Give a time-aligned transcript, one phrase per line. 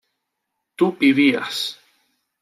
[0.77, 1.57] tú vivías